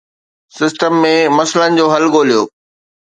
System 0.57 0.93
۾ 1.03 1.13
مسئلن 1.37 1.71
جو 1.81 1.85
حل 1.93 2.05
ڳوليو. 2.13 2.41